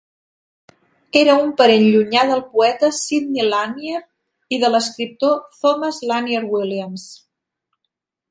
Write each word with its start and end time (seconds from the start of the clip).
Era 1.19 1.33
un 1.41 1.51
parent 1.59 1.83
llunyà 1.95 2.23
del 2.29 2.41
poeta 2.55 2.89
Sidney 3.01 3.45
Lanier 3.51 4.01
i 4.57 4.59
de 4.65 4.73
l'escriptor 4.75 5.37
Thomas 5.59 6.03
Lanier 6.13 6.43
Williams. 6.57 7.07